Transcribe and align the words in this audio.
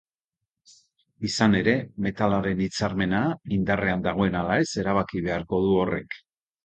Izan 1.29 1.57
ere, 1.59 1.75
metalaren 2.07 2.63
hitzarmena 2.67 3.21
indarrean 3.59 4.07
dagoen 4.09 4.39
ala 4.41 4.57
ez 4.65 4.85
erabaki 4.85 5.23
beharko 5.29 5.61
du 5.67 5.77
horrek. 5.85 6.19